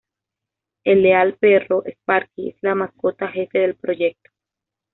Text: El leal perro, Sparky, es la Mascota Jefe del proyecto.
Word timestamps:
El 0.83 1.03
leal 1.03 1.35
perro, 1.37 1.83
Sparky, 1.87 2.49
es 2.49 2.55
la 2.61 2.73
Mascota 2.73 3.27
Jefe 3.27 3.59
del 3.59 3.75
proyecto. 3.75 4.31